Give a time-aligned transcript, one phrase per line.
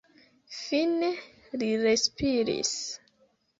[0.59, 1.09] Fine
[1.63, 2.75] li respiris.